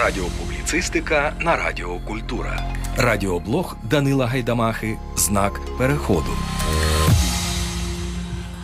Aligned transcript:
Радіопубліцистика 0.00 1.36
на 1.40 1.56
Радіо 1.56 1.98
Культура. 1.98 2.74
Радіоблог 2.96 3.76
Данила 3.90 4.26
Гайдамахи. 4.26 4.98
Знак 5.16 5.60
переходу. 5.78 6.30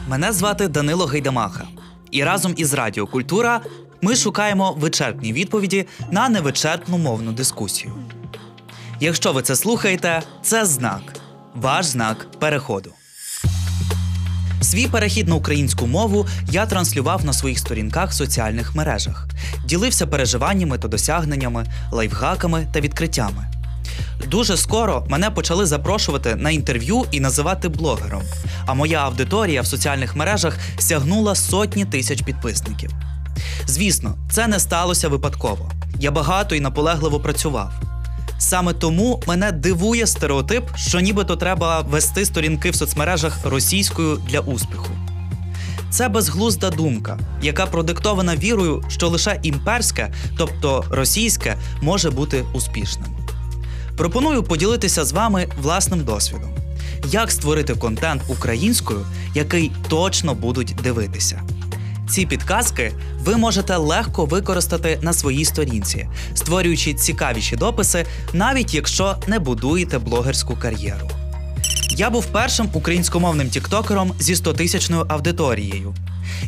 Мене 0.09 0.33
звати 0.33 0.69
Данило 0.69 1.06
Гайдамаха. 1.06 1.67
І 2.11 2.25
разом 2.25 2.54
із 2.56 2.75
Радіо 2.75 3.06
Культура 3.06 3.61
ми 4.03 4.17
шукаємо 4.17 4.72
вичерпні 4.72 5.33
відповіді 5.33 5.87
на 6.11 6.29
невичерпну 6.29 6.99
мовну 6.99 7.33
дискусію. 7.33 7.93
Якщо 9.01 9.33
ви 9.33 9.43
це 9.43 9.57
слухаєте, 9.57 10.23
це 10.43 10.65
знак. 10.65 11.03
Ваш 11.55 11.87
знак 11.87 12.27
переходу. 12.39 12.93
Свій 14.61 14.86
перехід 14.86 15.29
на 15.29 15.34
українську 15.34 15.86
мову 15.86 16.27
я 16.50 16.66
транслював 16.66 17.25
на 17.25 17.32
своїх 17.32 17.58
сторінках 17.58 18.11
в 18.11 18.14
соціальних 18.14 18.75
мережах, 18.75 19.29
ділився 19.64 20.07
переживаннями 20.07 20.79
та 20.79 20.88
досягненнями, 20.88 21.66
лайфхаками 21.93 22.66
та 22.72 22.80
відкриттями. 22.80 23.46
Дуже 24.26 24.57
скоро 24.57 25.07
мене 25.08 25.30
почали 25.30 25.66
запрошувати 25.66 26.35
на 26.35 26.50
інтерв'ю 26.50 27.04
і 27.11 27.21
називати 27.21 27.68
блогером. 27.68 28.22
А 28.66 28.75
моя 28.75 28.99
аудиторія 28.99 29.63
в 29.63 29.66
соціальних 29.66 30.16
мережах 30.16 30.58
сягнула 30.79 31.35
сотні 31.35 31.85
тисяч 31.85 32.22
підписників. 32.22 32.91
Звісно, 33.66 34.14
це 34.30 34.47
не 34.47 34.61
сталося 34.61 35.08
випадково. 35.08 35.70
Я 36.00 36.11
багато 36.11 36.55
і 36.55 36.61
наполегливо 36.61 37.20
працював. 37.20 37.88
Саме 38.39 38.73
тому 38.73 39.23
мене 39.27 39.53
дивує 39.53 40.06
стереотип, 40.06 40.65
що 40.77 41.01
нібито 41.01 41.37
треба 41.37 41.81
вести 41.81 42.25
сторінки 42.25 42.70
в 42.70 42.75
соцмережах 42.75 43.39
російською 43.45 44.17
для 44.28 44.41
успіху. 44.41 44.91
Це 45.91 46.09
безглузда 46.09 46.70
думка, 46.70 47.19
яка 47.42 47.67
продиктована 47.67 48.37
вірою, 48.37 48.83
що 48.89 49.09
лише 49.09 49.41
імперське, 49.42 50.12
тобто 50.37 50.84
російське, 50.91 51.56
може 51.83 52.11
бути 52.11 52.45
успішним. 52.53 53.06
Пропоную 53.97 54.42
поділитися 54.42 55.05
з 55.05 55.12
вами 55.12 55.48
власним 55.62 56.05
досвідом, 56.05 56.50
як 57.05 57.30
створити 57.33 57.75
контент 57.75 58.23
українською, 58.28 59.06
який 59.34 59.73
точно 59.89 60.34
будуть 60.34 60.77
дивитися. 60.83 61.42
Ці 62.11 62.27
підказки 62.27 62.92
ви 63.19 63.37
можете 63.37 63.77
легко 63.77 64.25
використати 64.25 64.98
на 65.03 65.12
своїй 65.12 65.45
сторінці, 65.45 66.09
створюючи 66.34 66.95
цікавіші 66.95 67.56
дописи, 67.56 68.06
навіть 68.33 68.75
якщо 68.75 69.17
не 69.27 69.39
будуєте 69.39 69.98
блогерську 69.98 70.56
кар'єру. 70.56 71.11
Я 71.91 72.11
був 72.11 72.27
першим 72.27 72.69
українськомовним 72.73 73.48
тіктокером 73.48 74.12
зі 74.19 74.34
100-тисячною 74.34 75.06
аудиторією. 75.09 75.95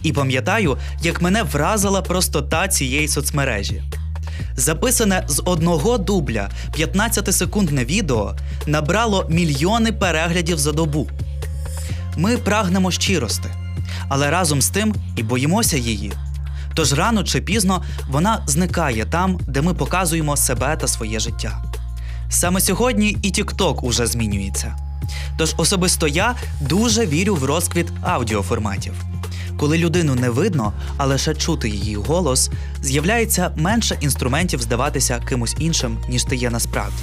І 0.03 0.13
пам'ятаю, 0.13 0.79
як 1.03 1.23
мене 1.23 1.43
вразила 1.43 2.03
простота 2.03 2.69
цієї 2.69 3.09
соцмережі. 3.09 3.83
Записане 4.57 5.25
з 5.29 5.43
одного 5.45 5.99
дубля 5.99 6.51
15-секундне 6.79 7.85
відео 7.85 8.37
набрало 8.67 9.27
мільйони 9.29 9.93
переглядів 9.93 10.59
за 10.59 10.73
добу. 10.73 11.09
Ми 12.17 12.37
прагнемо 12.37 12.91
щирости, 12.91 13.49
але 14.11 14.31
разом 14.31 14.63
з 14.63 14.69
тим 14.69 14.95
і 15.17 15.23
боїмося 15.23 15.77
її. 15.77 16.13
Тож 16.75 16.93
рано 16.93 17.25
чи 17.25 17.41
пізно 17.41 17.83
вона 18.11 18.43
зникає 18.47 19.05
там, 19.05 19.39
де 19.49 19.63
ми 19.63 19.75
показуємо 19.75 20.37
себе 20.37 20.77
та 20.77 20.89
своє 20.89 21.21
життя. 21.21 21.65
Саме 22.29 22.61
сьогодні 22.61 23.17
і 23.23 23.33
TikTok 23.33 23.81
уже 23.81 24.07
змінюється. 24.07 24.77
Тож 25.39 25.55
особисто 25.57 26.09
я 26.09 26.35
дуже 26.61 27.07
вірю 27.07 27.35
в 27.35 27.45
розквіт 27.45 27.87
аудіоформатів. 28.03 28.93
Коли 29.59 29.79
людину 29.79 30.15
не 30.15 30.31
видно, 30.31 30.73
а 30.97 31.07
лише 31.07 31.35
чути 31.35 31.69
її 31.69 31.97
голос, 31.97 32.51
з'являється 32.83 33.53
менше 33.57 33.97
інструментів 34.01 34.63
здаватися 34.63 35.21
кимось 35.29 35.57
іншим, 35.59 35.99
ніж 36.09 36.25
ти 36.25 36.37
є 36.37 36.51
насправді. 36.51 37.03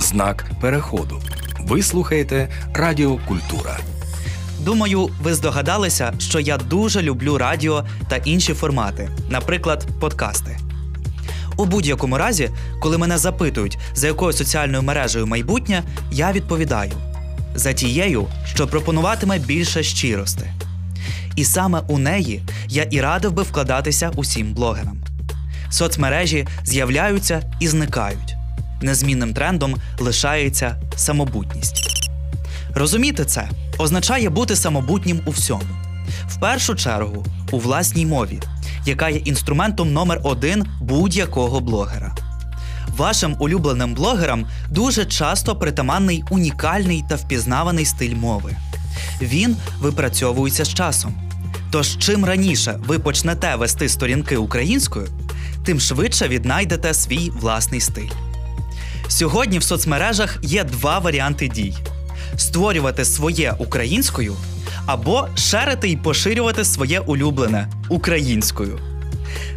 Знак 0.00 0.50
переходу. 0.60 1.22
Ви 1.60 1.82
слухаєте 1.82 2.48
Радіо 2.74 3.18
Культура. 3.28 3.78
Думаю, 4.60 5.10
ви 5.22 5.34
здогадалися, 5.34 6.12
що 6.18 6.40
я 6.40 6.56
дуже 6.56 7.02
люблю 7.02 7.38
радіо 7.38 7.84
та 8.08 8.16
інші 8.16 8.54
формати, 8.54 9.10
наприклад, 9.30 9.86
подкасти. 10.00 10.58
У 11.56 11.64
будь-якому 11.64 12.18
разі, 12.18 12.50
коли 12.80 12.98
мене 12.98 13.18
запитують, 13.18 13.78
за 13.94 14.06
якою 14.06 14.32
соціальною 14.32 14.82
мережею 14.82 15.26
майбутнє, 15.26 15.82
я 16.12 16.32
відповідаю 16.32 16.92
за 17.54 17.72
тією, 17.72 18.26
що 18.44 18.66
пропонуватиме 18.66 19.38
більше 19.38 19.82
щирости. 19.82 20.52
І 21.36 21.44
саме 21.44 21.82
у 21.88 21.98
неї 21.98 22.42
я 22.68 22.82
і 22.82 23.00
радив 23.00 23.32
би 23.32 23.42
вкладатися 23.42 24.10
усім 24.16 24.54
блогерам. 24.54 24.98
Соцмережі 25.70 26.46
з'являються 26.64 27.52
і 27.60 27.68
зникають. 27.68 28.36
Незмінним 28.82 29.34
трендом 29.34 29.76
лишається 30.00 30.82
самобутність. 30.96 32.00
Розуміти 32.74 33.24
це 33.24 33.48
означає 33.78 34.30
бути 34.30 34.56
самобутнім 34.56 35.20
у 35.26 35.30
всьому. 35.30 35.64
В 36.28 36.40
першу 36.40 36.74
чергу 36.74 37.26
у 37.50 37.58
власній 37.58 38.06
мові, 38.06 38.40
яка 38.86 39.08
є 39.08 39.18
інструментом 39.18 39.92
номер 39.92 40.20
один 40.24 40.66
будь-якого 40.80 41.60
блогера. 41.60 42.14
Вашим 42.96 43.36
улюбленим 43.38 43.94
блогерам 43.94 44.46
дуже 44.70 45.04
часто 45.04 45.56
притаманний 45.56 46.24
унікальний 46.30 47.04
та 47.08 47.14
впізнаваний 47.14 47.84
стиль 47.84 48.14
мови. 48.14 48.56
Він 49.22 49.56
випрацьовується 49.80 50.64
з 50.64 50.74
часом. 50.74 51.14
Тож, 51.70 51.98
чим 51.98 52.24
раніше 52.24 52.78
ви 52.86 52.98
почнете 52.98 53.56
вести 53.56 53.88
сторінки 53.88 54.36
українською, 54.36 55.08
тим 55.64 55.80
швидше 55.80 56.28
віднайдете 56.28 56.94
свій 56.94 57.30
власний 57.30 57.80
стиль. 57.80 58.10
Сьогодні 59.08 59.58
в 59.58 59.62
соцмережах 59.62 60.38
є 60.42 60.64
два 60.64 60.98
варіанти 60.98 61.48
дій: 61.48 61.74
створювати 62.36 63.04
своє 63.04 63.54
українською 63.58 64.36
або 64.86 65.28
шерити 65.36 65.90
і 65.90 65.96
поширювати 65.96 66.64
своє 66.64 67.00
улюблене 67.00 67.68
українською. 67.88 68.78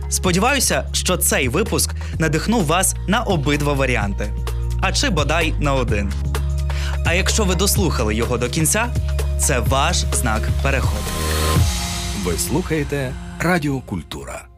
Сподіваюся, 0.10 0.90
що 0.94 1.18
цей 1.18 1.50
випуск 1.50 1.96
надихнув 2.20 2.66
вас 2.66 2.96
на 3.08 3.22
обидва 3.22 3.74
варіанти, 3.74 4.34
а 4.82 4.92
чи 4.92 5.10
бодай 5.10 5.54
на 5.60 5.74
один. 5.74 6.12
А 7.06 7.14
якщо 7.14 7.44
ви 7.44 7.56
дослухали 7.56 8.16
його 8.16 8.38
до 8.38 8.50
кінця, 8.50 8.88
це 9.40 9.60
ваш 9.60 9.98
знак 9.98 10.42
переходу. 10.64 11.10
Ви 12.24 12.38
слухаєте 12.38 13.14
Радіо 13.40 13.80
Культура. 13.80 14.49